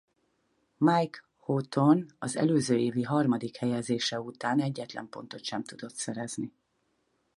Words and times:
Mike 0.79 1.19
Hawthorn 1.41 2.05
az 2.19 2.35
előző 2.35 2.77
évi 2.77 3.01
harmadik 3.03 3.55
helyezése 3.57 4.19
után 4.21 4.59
egyetlen 4.61 5.09
pontot 5.09 5.43
sem 5.43 5.63
tudott 5.63 5.95
szerezni. 5.95 6.53